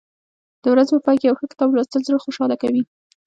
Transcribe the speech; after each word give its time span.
د 0.61 0.63
ورځې 0.73 0.91
په 0.95 1.01
پای 1.05 1.15
کې 1.19 1.27
یو 1.27 1.37
ښه 1.39 1.45
کتاب 1.51 1.69
لوستل 1.73 2.01
زړه 2.07 2.19
خوشحاله 2.25 2.55
کوي. 2.63 2.83